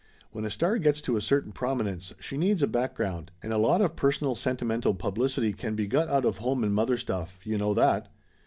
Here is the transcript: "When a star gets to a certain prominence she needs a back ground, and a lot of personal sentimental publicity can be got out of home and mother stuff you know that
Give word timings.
"When 0.31 0.45
a 0.45 0.49
star 0.49 0.79
gets 0.79 0.99
to 1.03 1.15
a 1.15 1.21
certain 1.21 1.51
prominence 1.51 2.11
she 2.19 2.35
needs 2.35 2.63
a 2.63 2.67
back 2.67 2.95
ground, 2.95 3.29
and 3.43 3.53
a 3.53 3.59
lot 3.59 3.81
of 3.81 3.95
personal 3.95 4.33
sentimental 4.33 4.95
publicity 4.95 5.53
can 5.53 5.75
be 5.75 5.85
got 5.85 6.07
out 6.07 6.25
of 6.25 6.37
home 6.39 6.63
and 6.63 6.73
mother 6.73 6.97
stuff 6.97 7.37
you 7.45 7.55
know 7.55 7.75
that 7.75 8.07